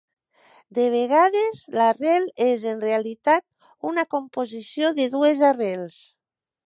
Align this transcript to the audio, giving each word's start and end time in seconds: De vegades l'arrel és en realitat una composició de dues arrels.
De 0.77 0.85
vegades 0.93 1.59
l'arrel 1.75 2.25
és 2.45 2.65
en 2.71 2.81
realitat 2.85 3.47
una 3.93 4.07
composició 4.15 4.91
de 5.01 5.07
dues 5.19 5.45
arrels. 5.51 6.01